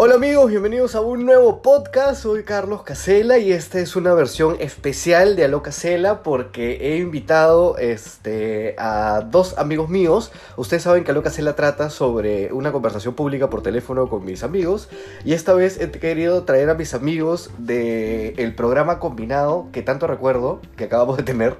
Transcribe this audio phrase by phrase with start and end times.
[0.00, 2.22] Hola amigos, bienvenidos a un nuevo podcast.
[2.22, 7.76] Soy Carlos Casela y esta es una versión especial de Aló Casela porque he invitado
[7.78, 10.30] este, a dos amigos míos.
[10.56, 14.88] Ustedes saben que Aló Casela trata sobre una conversación pública por teléfono con mis amigos
[15.24, 20.60] y esta vez he querido traer a mis amigos del programa combinado que tanto recuerdo
[20.76, 21.56] que acabamos de tener.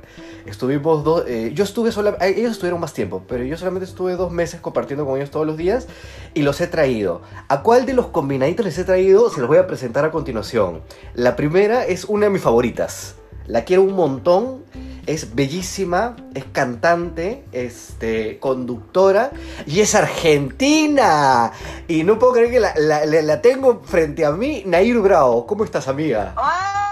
[0.46, 4.14] Estuvimos dos, eh, yo estuve sola, eh, ellos estuvieron más tiempo, pero yo solamente estuve
[4.14, 5.88] dos meses compartiendo con ellos todos los días
[6.34, 7.20] y los he traído.
[7.48, 9.30] ¿A cuál de los combinaditos les he traído?
[9.30, 10.82] Se los voy a presentar a continuación.
[11.14, 13.14] La primera es una de mis favoritas.
[13.46, 14.64] La quiero un montón.
[15.06, 19.30] Es bellísima, es cantante, este, conductora
[19.64, 21.52] y es argentina.
[21.88, 25.46] Y no puedo creer que la, tengo frente a mí, Nair Bravo.
[25.46, 26.34] ¿Cómo estás, amiga?
[26.36, 26.87] Buenos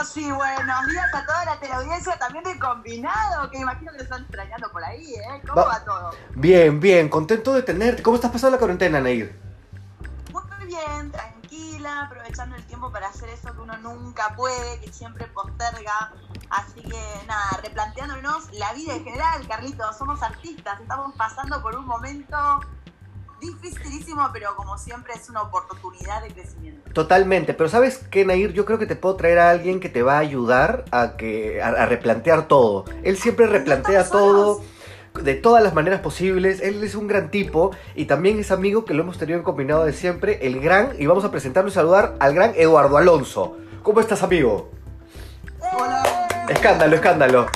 [0.00, 4.04] Carlitos, y buenos días a toda la teleaudiencia también de Combinado, que imagino que lo
[4.04, 5.42] están extrañando por ahí, ¿eh?
[5.46, 6.10] ¿Cómo Va- va, todo?
[6.34, 8.02] Bien, bien, contento de tenerte.
[8.02, 9.38] ¿Cómo estás pasando la cuarentena, Nair?
[10.32, 15.26] Muy bien, tranquila, aprovechando el tiempo para hacer eso que uno nunca puede, que siempre
[15.26, 16.12] posterga.
[16.48, 21.86] Así que nada, replanteándonos la vida en general, Carlitos, somos artistas, estamos pasando por un
[21.86, 22.36] momento
[23.40, 26.90] dificilísimo, pero como siempre es una oportunidad de crecimiento.
[26.92, 28.52] Totalmente, pero ¿sabes qué, Nair?
[28.52, 31.62] Yo creo que te puedo traer a alguien que te va a ayudar a, que,
[31.62, 32.84] a, a replantear todo.
[33.02, 35.24] Él siempre replantea todo solos.
[35.24, 36.60] de todas las maneras posibles.
[36.60, 39.84] Él es un gran tipo y también es amigo que lo hemos tenido en combinado
[39.84, 43.56] de siempre, el gran, y vamos a presentarlo y saludar al gran Eduardo Alonso.
[43.82, 44.70] ¿Cómo estás, amigo?
[45.72, 46.02] Hola.
[46.48, 47.46] Escándalo, escándalo.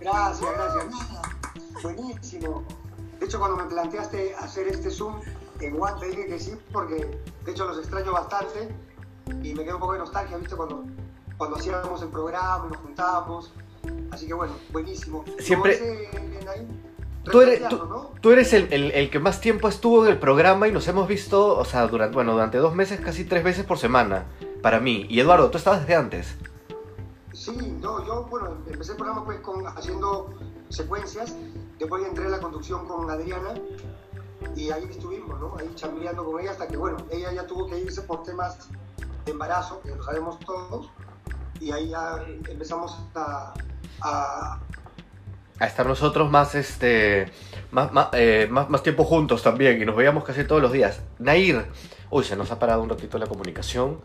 [0.00, 1.82] Gracias, gracias.
[1.82, 2.64] Buenísimo.
[3.26, 5.16] De hecho, cuando me planteaste hacer este Zoom
[5.58, 7.10] en One, te dije que sí, porque
[7.44, 8.68] de hecho los extraño bastante
[9.42, 10.54] y me queda un poco de nostalgia, ¿viste?
[10.54, 10.84] Cuando,
[11.36, 13.52] cuando hacíamos el programa nos juntábamos.
[14.12, 15.24] Así que bueno, buenísimo.
[15.40, 16.08] Siempre-
[16.44, 16.68] Naim,
[17.24, 18.10] Tú eres, tú, ¿no?
[18.20, 21.08] tú eres el, el- el que más tiempo estuvo en el programa y nos hemos
[21.08, 24.26] visto, o sea, durante, bueno, durante dos meses, casi tres veces por semana,
[24.62, 25.04] para mí.
[25.10, 26.36] Y Eduardo, tú estabas desde antes.
[27.32, 30.32] Sí, no, yo, bueno, empecé el programa pues con, haciendo
[30.68, 31.34] secuencias,
[31.78, 33.54] después entré a la conducción con Adriana
[34.54, 35.54] y ahí estuvimos, ¿no?
[35.58, 38.68] Ahí chambeando con ella hasta que, bueno, ella ya tuvo que irse por temas
[39.24, 40.90] de embarazo, que lo sabemos todos,
[41.60, 43.54] y ahí ya empezamos a,
[44.02, 44.60] a-
[45.58, 47.32] a estar nosotros más este
[47.70, 51.00] más, más, eh, más, más tiempo juntos también y nos veíamos casi todos los días.
[51.18, 51.66] Nair,
[52.10, 54.00] uy, se nos ha parado un ratito la comunicación.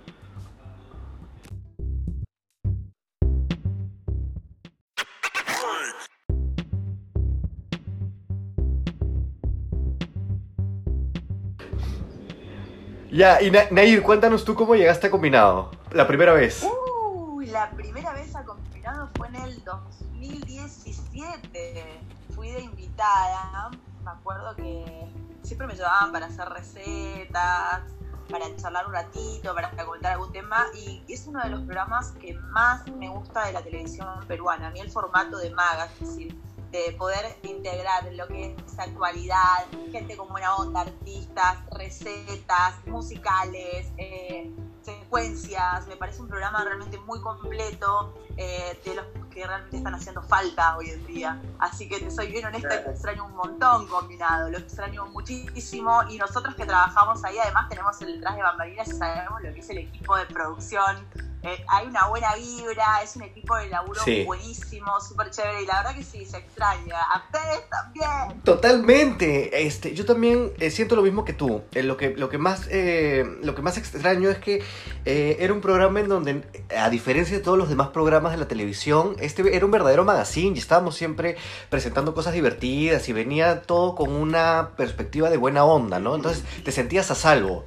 [13.11, 16.63] Ya, y Na- Nair, cuéntanos tú cómo llegaste a Combinado, la primera vez.
[16.63, 21.99] Uy, la primera vez a Combinado fue en el 2017.
[22.33, 23.69] Fui de invitada.
[24.05, 25.09] Me acuerdo que
[25.43, 27.81] siempre me llevaban para hacer recetas,
[28.29, 30.65] para charlar un ratito, para comentar algún tema.
[30.73, 34.67] Y es uno de los programas que más me gusta de la televisión peruana.
[34.67, 36.33] A mí el formato de magazine,
[36.71, 44.49] de poder integrar lo que es actualidad, gente con buena onda, artistas, recetas, musicales, eh,
[44.81, 50.21] secuencias, me parece un programa realmente muy completo, eh, de los que realmente están haciendo
[50.23, 51.41] falta hoy en día.
[51.59, 56.17] Así que te soy bien honesta, lo extraño un montón combinado, lo extraño muchísimo y
[56.17, 59.69] nosotros que trabajamos ahí además tenemos el detrás de bambalinas y sabemos lo que es
[59.69, 61.05] el equipo de producción.
[61.43, 64.23] Eh, hay una buena vibra, es un equipo de laburo Sí.
[64.25, 67.01] buenísimo, súper chévere y la verdad que sí, se extraña.
[67.01, 68.41] A ustedes también.
[68.43, 69.65] Totalmente.
[69.65, 71.63] Este, yo también eh, siento lo mismo que tú.
[71.71, 74.63] Eh, lo, que, lo, que más, eh, lo que más extraño es que
[75.05, 76.43] eh, era un programa en donde,
[76.77, 80.55] a diferencia de todos los demás programas de la televisión, este era un verdadero magazine
[80.55, 81.37] y estábamos siempre
[81.69, 86.15] presentando cosas divertidas y venía todo con una perspectiva de buena onda, ¿no?
[86.15, 87.65] Entonces te sentías a salvo.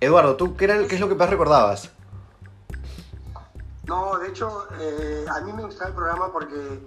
[0.00, 1.90] Eduardo, ¿tú qué, era, qué es lo que más recordabas?
[3.86, 6.86] No, de hecho, eh, a mí me gustaba el programa porque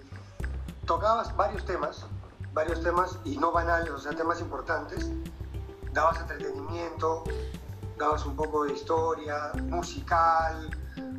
[0.86, 2.06] tocabas varios temas,
[2.54, 5.10] varios temas y no banales, o sea, temas importantes.
[5.94, 7.24] Dabas entretenimiento,
[7.98, 10.70] dabas un poco de historia, musical.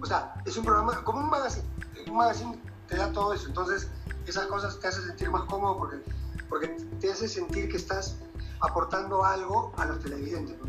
[0.02, 1.66] O sea, es un programa, como un magazine.
[2.08, 3.46] Un magazine te da todo eso.
[3.48, 3.88] Entonces,
[4.26, 6.02] esas cosas te hacen sentir más cómodo porque,
[6.48, 6.68] porque
[7.00, 8.16] te hace sentir que estás
[8.60, 10.56] aportando algo a los televidentes.
[10.58, 10.66] ¿no?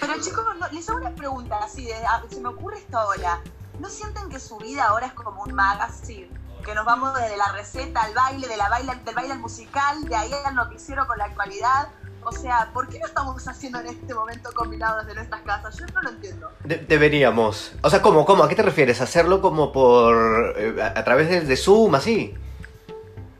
[0.00, 3.40] Pero chicos, no- les hago una pregunta así, de, a- se me ocurre esta hora.
[3.80, 6.30] ¿No sienten que su vida ahora es como un magazine?
[6.64, 10.04] Que nos vamos desde la receta al baile, de la baile, del baile al musical,
[10.04, 11.88] de ahí al noticiero con la actualidad.
[12.22, 15.74] O sea, ¿por qué no estamos haciendo en este momento combinados desde nuestras casas?
[15.78, 16.50] Yo no lo entiendo.
[16.64, 17.72] De- deberíamos.
[17.82, 18.44] O sea, ¿cómo, cómo?
[18.44, 19.00] ¿A qué te refieres?
[19.00, 20.52] ¿Hacerlo como por...
[20.58, 22.34] eh, a, a través de, de Zoom, así?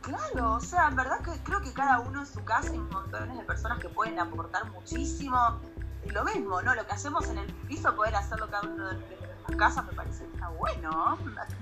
[0.01, 2.79] Claro, Claro, o sea, en verdad que creo que cada uno en su casa hay
[2.79, 5.61] montones de personas que pueden aportar muchísimo.
[6.07, 6.75] Y lo mismo, ¿no?
[6.75, 8.97] Lo que hacemos en el piso, poder hacerlo cada uno de
[9.41, 11.19] nuestras casas, me parece que está bueno.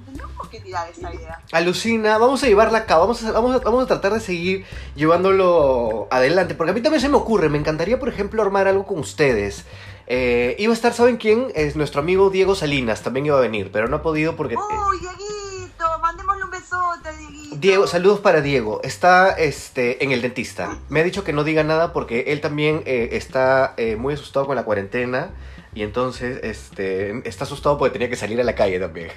[0.06, 1.40] Tenemos que tirar esa idea.
[1.52, 4.64] Alucina, vamos a llevarla acá, vamos a, vamos, a, vamos a tratar de seguir
[4.94, 8.86] llevándolo adelante, porque a mí también se me ocurre, me encantaría, por ejemplo, armar algo
[8.86, 9.64] con ustedes.
[10.06, 11.48] Eh, iba a estar, ¿saben quién?
[11.54, 14.54] Es nuestro amigo Diego Salinas, también iba a venir, pero no ha podido porque...
[14.54, 15.98] eh, ¡Uy, Dieguito!
[16.00, 17.56] Mandémosle un besote, Dieguito.
[17.56, 18.80] Diego, saludos para Diego.
[18.82, 20.78] Está este, en el dentista.
[20.88, 24.46] Me ha dicho que no diga nada porque él también eh, está eh, muy asustado
[24.46, 25.30] con la cuarentena.
[25.78, 29.12] Y entonces este, está asustado porque tenía que salir a la calle también.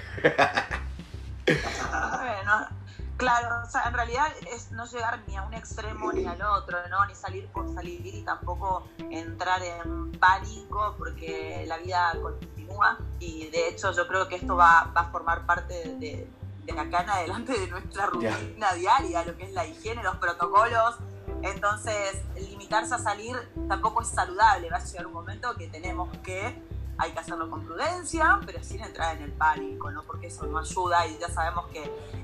[1.44, 2.68] Bueno,
[3.16, 6.78] claro, o sea, en realidad es no llegar ni a un extremo ni al otro,
[6.88, 7.04] ¿no?
[7.06, 13.70] Ni salir por salir y tampoco entrar en pánico porque la vida continúa y de
[13.70, 16.28] hecho yo creo que esto va, va a formar parte de,
[16.64, 20.94] de acá en adelante de nuestra rutina diaria, lo que es la higiene, los protocolos.
[21.42, 23.36] Entonces, limitarse a salir
[23.68, 24.70] tampoco es saludable.
[24.70, 26.54] Va a llegar un momento que tenemos que,
[26.98, 30.04] hay que hacerlo con prudencia, pero sin entrar en el pánico, ¿no?
[30.04, 31.82] Porque eso no ayuda y ya sabemos que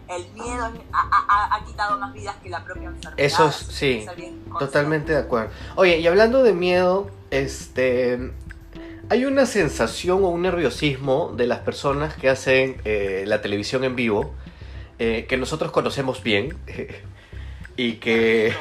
[0.09, 3.15] el miedo ha, ha- ha quitado más vidas que la propia enfermedad.
[3.19, 4.07] Eso es, sí.
[4.59, 5.51] Totalmente de acuerdo.
[5.77, 8.33] Oye, y hablando de miedo, este...
[9.11, 13.97] Hay una sensación o un nerviosismo de las personas que hacen eh, la televisión en
[13.97, 14.35] vivo,
[14.99, 16.59] eh, que nosotros conocemos bien,
[17.77, 18.53] y que...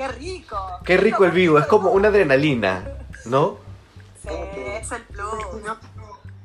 [0.00, 0.56] ¡Qué rico!
[0.82, 2.84] Qué rico el vivo, es como una adrenalina,
[3.26, 3.58] ¿no?
[4.22, 5.28] Sí, es el plus.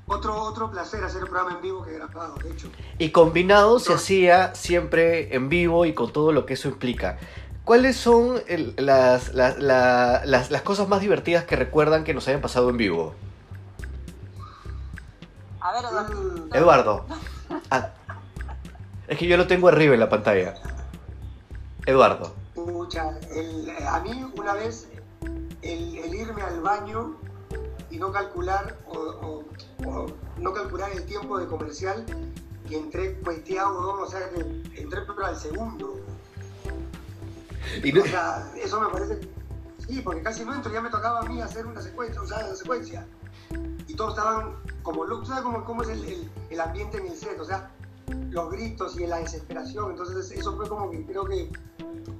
[0.07, 2.67] Otro, otro, placer hacer el programa en vivo que grabado, de hecho.
[2.97, 7.17] Y combinado se hacía siempre en vivo y con todo lo que eso implica.
[7.63, 12.27] ¿Cuáles son el- las, las, la- las, las cosas más divertidas que recuerdan que nos
[12.27, 13.15] hayan pasado en vivo?
[15.61, 16.13] A ver, Eduardo.
[16.49, 17.05] Mm, Eduardo.
[17.71, 17.89] Ah,
[19.07, 20.55] es que yo lo tengo arriba en la pantalla.
[21.85, 22.35] Eduardo.
[22.65, 24.87] Pucha, el- a mí una vez
[25.61, 27.15] el, el irme al baño
[27.91, 30.05] y no calcular o, o- o
[30.37, 32.05] no calcular el tiempo de comercial
[32.67, 34.01] que entré cueteado, ¿no?
[34.03, 34.39] o sea que
[34.81, 35.99] entré pero al segundo.
[37.83, 39.19] Y no- O sea, eso me parece.
[39.87, 42.47] Sí, porque casi no entro, ya me tocaba a mí hacer una secuencia, o sea,
[42.47, 43.05] la secuencia.
[43.87, 47.15] Y todos estaban como locos, ¿sabes cómo, cómo es el, el- el ambiente en el
[47.15, 47.39] set?
[47.39, 47.69] O sea,
[48.31, 49.91] los gritos y la desesperación.
[49.91, 51.51] Entonces, eso fue como que creo que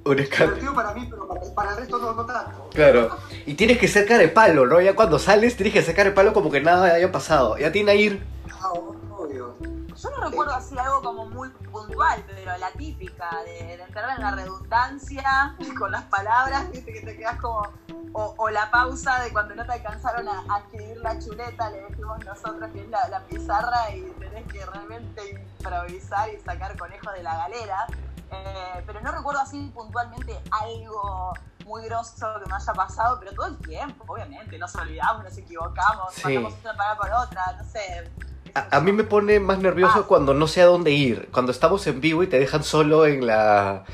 [0.06, 2.70] un divertido para mí, pero para, para el resto no, no tanto.
[2.72, 3.16] Claro.
[3.44, 4.80] Y tienes que ser de palo, ¿no?
[4.80, 7.58] Ya cuando sales tienes que cara de palo como que nada haya pasado.
[7.58, 8.26] Ya tiene a ir.
[8.52, 9.56] Ah, obvio.
[9.96, 14.22] Yo no recuerdo así algo como muy puntual, pero la típica de, de entrar en
[14.22, 17.66] la redundancia con las palabras, viste que te quedas como.
[18.12, 21.82] O, o la pausa de cuando no te alcanzaron a, a escribir la chuleta, le
[21.82, 27.10] decimos nosotros que es la, la pizarra y tenés que realmente improvisar y sacar conejo
[27.10, 27.86] de la galera.
[28.32, 31.32] Eh, pero no recuerdo así puntualmente algo
[31.64, 36.12] muy grosso que me haya pasado, pero todo el tiempo, obviamente, nos olvidamos, nos equivocamos,
[36.14, 36.22] Sí.
[36.24, 38.10] mandamos una palabra por otra, no sé.
[38.54, 40.06] A, a mí me pone más nervioso Ah.
[40.06, 41.28] cuando no sé a dónde ir.
[41.32, 43.84] Cuando estamos en vivo y te dejan solo en la...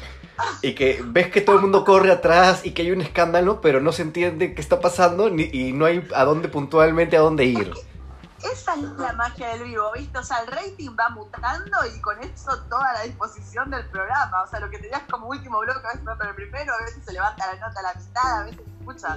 [0.61, 3.81] Y que ves que todo el mundo corre atrás y que hay un escándalo, pero
[3.81, 7.45] no se entiende qué está pasando ni, y no hay a dónde puntualmente a dónde
[7.45, 7.73] ir.
[8.43, 10.19] Esa es la magia del vivo, ¿viste?
[10.19, 14.43] O sea, el rating va mutando y con eso toda la disposición del programa.
[14.43, 16.79] O sea, lo que tenías como último bloque a veces va para el primero, a
[16.85, 19.17] veces se levanta la nota a la mitad, a veces escucha.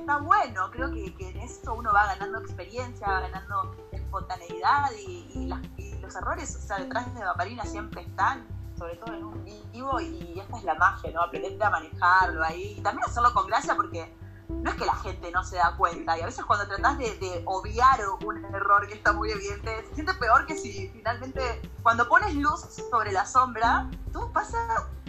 [0.00, 5.30] Está bueno, creo que, que en eso uno va ganando experiencia, va ganando espontaneidad y,
[5.34, 8.46] y las- y los errores, o sea, detrás de Vaparina siempre están,
[8.78, 11.22] sobre todo en un vivo, y esta es la magia, ¿no?
[11.22, 14.14] Aprender a manejarlo ahí y también hacerlo con gracia porque
[14.48, 17.14] no es que la gente no se da cuenta y a veces cuando tratás de,
[17.18, 21.40] de obviar un error que está muy evidente, se siente peor que si finalmente
[21.82, 24.58] cuando pones luz sobre la sombra, todo pasa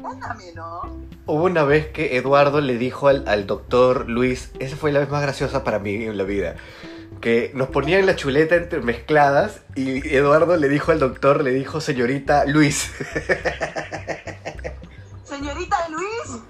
[0.01, 0.81] tan ameno.
[1.25, 5.09] Hubo una vez que Eduardo le dijo al, al doctor Luis, esa fue la vez
[5.09, 6.55] más graciosa para mí en la vida,
[7.21, 12.45] que nos ponían la chuleta entremezcladas y Eduardo le dijo al doctor, le dijo señorita
[12.45, 12.91] Luis.
[15.23, 16.41] Señorita Luis,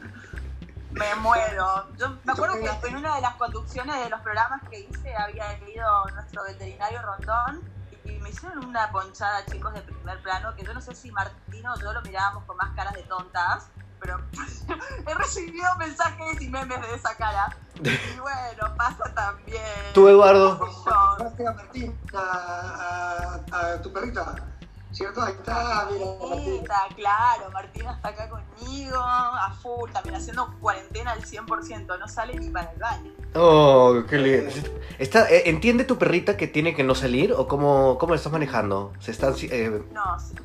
[0.91, 1.88] me muero.
[1.98, 5.58] Yo me acuerdo que en una de las conducciones de los programas que hice había
[5.67, 7.62] ido nuestro veterinario Rondón
[8.05, 11.74] y me hicieron una ponchada, chicos, de primer plano, que yo no sé si Martino
[11.74, 13.69] o yo lo mirábamos con más caras de tontas,
[14.00, 14.17] pero
[15.08, 17.55] he recibido mensajes y memes de esa cara.
[17.84, 19.62] Y bueno, pasa también.
[19.93, 20.60] Tú, Eduardo.
[20.88, 21.17] A
[21.53, 24.36] Martín, a, a- a tu perrita,
[24.91, 25.22] ¿cierto?
[25.22, 26.05] Ahí está, mira.
[26.29, 32.36] Martita, claro, Martina está acá conmigo, a full, también haciendo cuarentena al 100%, no sale
[32.39, 33.12] ni para el baño.
[33.36, 34.51] Oh, qué lindo.
[34.98, 38.31] Está, eh, ¿Entiende tu perrita que tiene que no salir o cómo, cómo lo estás
[38.31, 38.93] manejando?
[39.00, 40.36] Se están, eh, No, sí.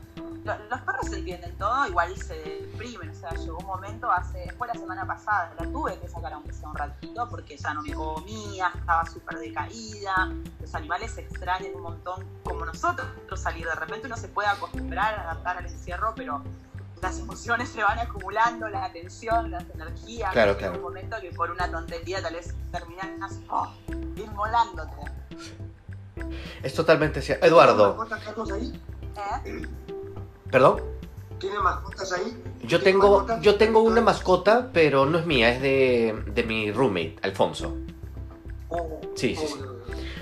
[0.45, 4.51] Lo- los perros se entienden todo, igual se deprimen, o sea, llegó un momento hace,
[4.59, 7.83] fue la semana pasada, la tuve que sacar aunque sea un ratito porque ya no
[7.83, 13.75] me comía, estaba súper decaída, los animales se extrañan un montón como nosotros salir, de
[13.75, 16.43] repente uno se puede acostumbrar, adaptar al encierro, pero
[17.03, 20.77] las emociones se van acumulando, la atención, las energías, Claro, llega claro.
[20.77, 23.73] un momento que por una tontería tal vez terminas oh,
[24.17, 24.93] inmolándote.
[26.63, 27.43] Es totalmente cierto.
[27.43, 28.07] ¿Tiene Eduardo?
[29.45, 29.69] ¿Eh?
[30.55, 30.81] ¿Perdón?
[31.41, 32.41] ¿Tiene mascotas ahí?
[32.63, 33.41] Yo ¿Tiene tengo, mascotas?
[33.43, 37.77] yo tengo una mascota, pero no es mía, es de, de mi roommate, Alfonso.
[38.69, 39.59] Oh, Sí, sí, sí.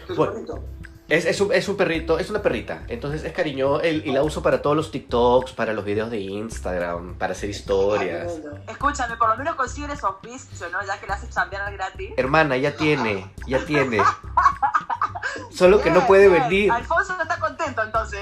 [0.08, 0.32] ¿Es Bueno.
[0.32, 0.64] bonito?
[1.08, 2.84] Es, es, un, es un perrito, es una perrita.
[2.88, 6.18] Entonces es cariño el- y la uso para todos los TikToks, para los videos de
[6.20, 8.40] Instagram, para hacer historias.
[8.66, 10.78] Escúchame, por lo menos consiguen esos auspicio, ¿no?
[10.86, 12.12] Ya que le haces chambear gratis.
[12.16, 13.98] Hermana, ya tiene, ya tiene.
[15.50, 16.42] Solo que no puede bien.
[16.44, 16.72] venir.
[16.72, 18.20] Alfonso no está contento entonces.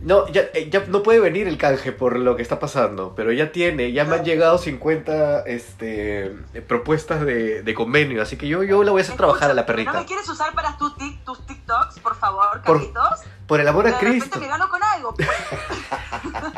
[0.00, 3.32] No, ya, eh, ya no puede venir el canje por lo que está pasando, pero
[3.32, 6.32] ya tiene, ya me han llegado 50 este,
[6.68, 9.62] propuestas de, de convenio, así que yo, yo la voy a hacer trabajar a la
[9.62, 10.00] Escúchame, ¿No perrita.
[10.00, 13.20] me quieres usar para tus, tic- tus TikToks, por favor, Por- Carlitos?
[13.46, 14.40] Por el amor de a repente Cristo.
[14.40, 15.28] me gano con algo, pues.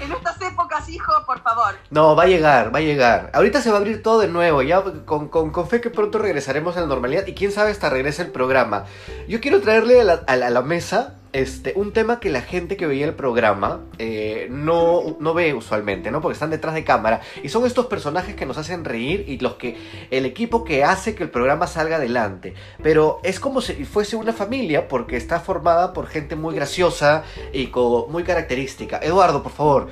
[0.00, 1.74] en estas épocas, hijo, por favor.
[1.90, 3.30] No, va a llegar, va a llegar.
[3.34, 6.18] Ahorita se va a abrir todo de nuevo, ya con, con, con fe que pronto
[6.18, 8.84] regresaremos a la normalidad y quién sabe hasta regresa el programa.
[9.28, 12.42] Yo quiero traerle a la, a la- a la mesa este, un tema que la
[12.42, 16.20] gente que veía el programa eh, no, no ve usualmente, ¿no?
[16.20, 19.54] Porque están detrás de cámara y son estos personajes que nos hacen reír y los
[19.54, 19.76] que
[20.10, 22.54] el equipo que hace que el programa salga adelante.
[22.82, 27.70] Pero es como si fuese una familia porque está formada por gente muy graciosa y
[28.08, 28.98] muy característica.
[29.02, 29.88] Eduardo, por favor,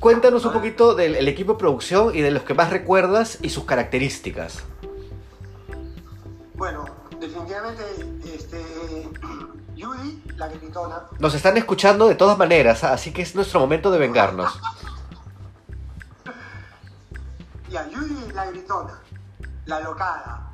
[0.00, 3.50] cuéntanos un poquito del el equipo de producción y de los que más recuerdas y
[3.50, 4.64] sus características.
[6.60, 6.84] Bueno,
[7.18, 7.82] definitivamente,
[8.22, 8.62] este,
[9.78, 13.98] Judy, la gritona, Nos están escuchando de todas maneras, así que es nuestro momento de
[13.98, 14.60] vengarnos.
[17.70, 19.00] Ya, Judy la gritona,
[19.64, 20.50] la locada.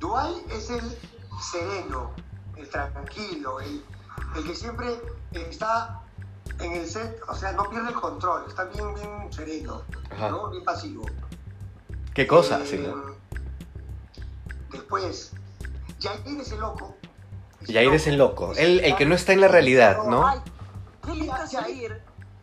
[0.00, 0.98] Dwight es el
[1.40, 2.10] sereno,
[2.56, 3.84] el tranquilo, el,
[4.34, 6.02] el que siempre está
[6.58, 9.82] en el set, o sea, no pierde el control, está bien, bien sereno.
[10.18, 10.50] ¿no?
[10.50, 11.06] Bien pasivo.
[12.12, 12.58] ¿Qué cosa?
[12.60, 13.21] Eh, Sí, ¿no?
[14.72, 15.32] Después,
[16.00, 16.96] Jair es el loco.
[17.66, 20.26] Jair es el loco, el, el que no está en la realidad, ¿no?
[20.26, 20.40] Ay,
[21.04, 22.02] qué lindo es Jair.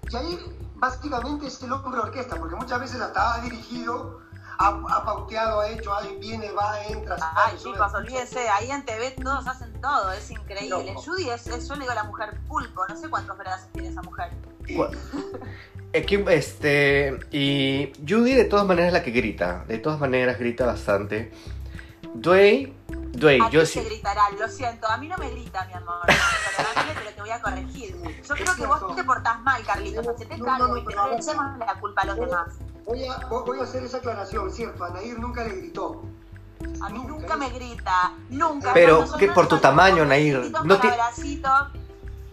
[0.09, 0.39] Jair
[0.75, 4.21] básicamente es el hombre orquesta, porque muchas veces hasta ha dirigido,
[4.57, 8.71] ha, ha pauteado, ha hecho, ay, viene, va, entra, se Ay, sale, chicos, olvídense, ahí
[8.71, 10.69] en TV todos hacen todo, es increíble.
[10.93, 11.01] Loco.
[11.01, 13.89] Judy es, es- yo le digo a la mujer pulpo, no sé cuántos brazos tiene
[13.89, 14.31] esa mujer.
[15.91, 21.31] Este, y Judy de todas maneras es la que grita, de todas maneras grita bastante.
[22.15, 22.73] Dwayne,
[23.13, 23.79] Dwayne, A yo sí.
[23.79, 25.99] te gritará, lo siento, a mí no me grita, mi amor.
[26.05, 27.95] Perdóname, pero te voy a corregir.
[28.27, 30.07] Yo creo que vos te portás mal, Carlitos.
[30.07, 31.19] Hacete No, cargo no, y te ver.
[31.19, 32.47] echemos la culpa a los demás.
[32.85, 34.83] Voy a, voy a hacer esa aclaración, ¿cierto?
[34.83, 36.03] A Nair nunca le gritó.
[36.81, 38.73] A mí nunca me grita, nunca.
[38.73, 40.79] Pero, nosotros por tu tamaño, Nair, no.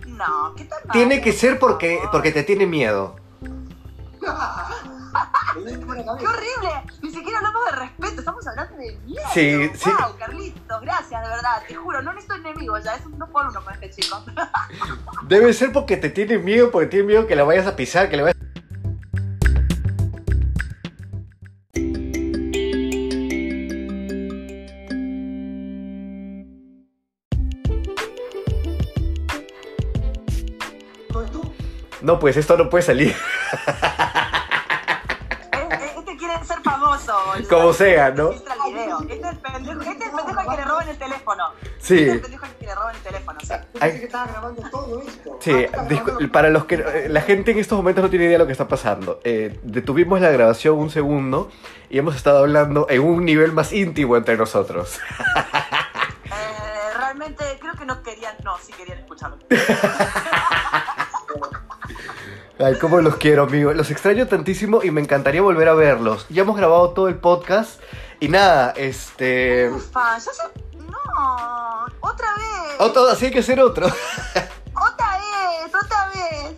[0.07, 0.83] No, ¿qué tal?
[0.93, 3.17] Tiene que ser porque, porque te tiene miedo.
[5.65, 6.71] ¡Qué horrible!
[7.03, 9.23] Ni siquiera hablamos de respeto, estamos hablando de miedo.
[9.33, 9.91] Sí, sí.
[9.91, 11.63] Wow, Carlitos, gracias, de verdad.
[11.67, 14.23] Te juro, no necesito enemigos ya, es un 2 por uno con este chico.
[15.29, 18.17] Debe ser porque te tiene miedo, porque tiene miedo que la vayas a pisar, que
[18.19, 18.37] le vayas...
[31.13, 31.53] ¿No es tú?
[32.03, 33.17] No, pues esto no puede salir.
[35.53, 37.36] Este, este quiere ser famoso, boludo.
[37.49, 38.31] Como sea, ¿no?
[38.33, 41.45] Este es el pendejo, este es el pendejo al que le roban el teléfono.
[41.79, 41.95] Sí.
[41.99, 43.47] Este es el pendejo al que le roban el teléfono, sí.
[43.79, 45.39] Pensé que estaba grabando todo esto.
[45.41, 45.87] Sí, Ah,
[46.33, 48.53] para los que eh, la gente en estos momentos no tiene idea de lo que
[48.53, 49.21] está pasando.
[49.25, 51.51] Eh, detuvimos la grabación un segundo
[51.89, 54.99] y hemos estado hablando en un nivel más íntimo entre nosotros.
[56.25, 59.39] Eh, realmente creo que no querían, no, sí querían escucharlo.
[62.59, 63.75] Ay, cómo los quiero, amigo.
[63.75, 66.27] Los extraño tantísimo y me encantaría volver a verlos.
[66.31, 67.81] Ya hemos grabado todo el podcast
[68.19, 69.69] y nada, este...
[69.69, 70.43] Ufa, ya se...
[70.79, 72.77] No, otra vez.
[72.79, 73.87] Otro, así hay que hacer otro.
[74.79, 76.57] Otra vez, otra vez.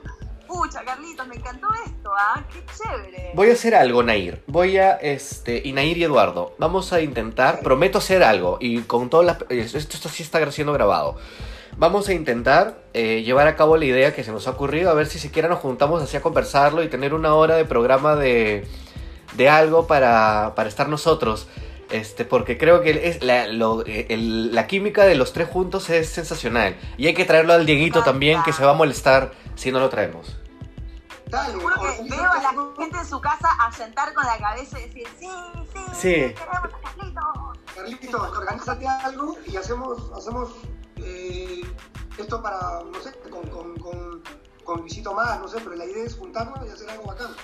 [0.46, 2.42] Pucha, Carlitos, me encantó esto, ¿ah?
[2.50, 3.32] Qué chévere.
[3.34, 4.42] Voy a hacer algo, Nair.
[4.46, 9.10] Voy a, este, y Nair y Eduardo, vamos a intentar, prometo hacer algo, y con
[9.10, 11.18] todas las, esto, esto sí está siendo grabado.
[11.78, 14.94] Vamos a intentar eh, llevar a cabo la idea que se nos ha ocurrido, a
[14.94, 18.66] ver si siquiera nos juntamos así a conversarlo y tener una hora de programa de,
[19.36, 21.46] de algo para, para estar nosotros.
[21.90, 26.08] Este, porque creo que es la, lo- el- la química de los tres juntos es
[26.10, 26.76] sensacional.
[26.98, 29.88] Y hay que traerlo al Dieguito también, que se va a molestar si no lo
[29.88, 30.36] traemos.
[31.26, 31.30] Que
[32.10, 35.28] veo a la gente en su casa a sentar con la cabeza y decir, sí,
[35.72, 36.08] sí, Sí.
[36.34, 37.58] queremos a Carlitos.
[37.74, 40.50] Carlitos, organízate algo y hacemos, hacemos
[41.02, 41.62] eh,
[42.18, 44.22] esto para, no sé, con, con, con,
[44.64, 47.34] con Luisito más, no sé, pero la idea es juntarnos y hacer algo bacán.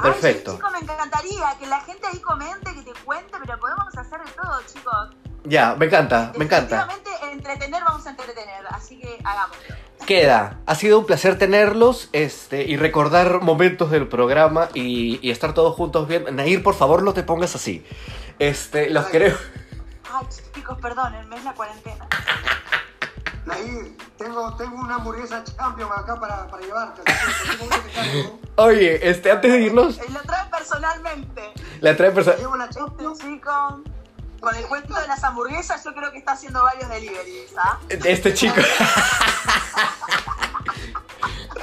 [0.00, 0.52] Perfecto.
[0.52, 4.20] Ay, chicos, me encantaría que la gente ahí comente, que te cuente, pero podemos hacer
[4.24, 5.10] de todo, chicos.
[5.44, 6.84] Ya, me encanta, me encanta.
[6.86, 9.74] Definitivamente entretener vamos a entretener, así que hagámoslo.
[10.06, 10.60] Queda.
[10.66, 15.76] Ha sido un placer tenerlos este, y recordar momentos del programa y, y estar todos
[15.76, 16.34] juntos bien.
[16.34, 17.84] Nair, por favor, no te pongas así.
[18.38, 19.12] Este, los Ay.
[19.12, 19.36] creo.
[20.12, 22.08] Ay, chicos, perdónenme, es la cuarentena.
[24.16, 27.02] Tengo, tengo una hamburguesa champion acá para, para llevarte.
[28.56, 31.52] Oye, este, antes de irnos, Lo traen personalmente.
[31.80, 32.36] la trae Te persona.
[32.36, 33.82] llevo la chico,
[34.40, 37.78] con el cuento de las hamburguesas, yo creo que está haciendo varios deliveries, ¿ah?
[37.88, 38.56] Este chico.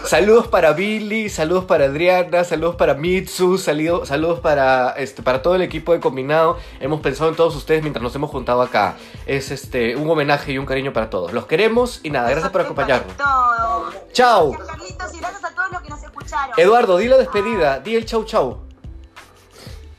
[0.08, 5.56] saludos para Billy, saludos para Adriana, saludos para Mitsu, salido- saludos para este para todo
[5.56, 6.58] el equipo de combinado.
[6.80, 8.96] Hemos pensado en todos ustedes mientras nos hemos juntado acá.
[9.26, 11.34] Es este un homenaje y un cariño para todos.
[11.34, 13.16] Los queremos y nada, gracias por acompañarnos.
[13.18, 13.92] Todo.
[14.14, 14.52] Chao.
[14.52, 16.56] Gracias, Carlitos, y gracias a todos los que nos escucharon.
[16.60, 18.60] Eduardo, di la despedida, di el chau chau.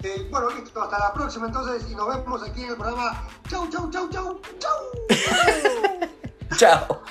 [0.05, 3.27] Eh, bueno, listo, hasta la próxima entonces y nos vemos aquí en el programa.
[3.51, 4.79] Chau, chau, chau, chau, chau.
[6.57, 7.03] Chao.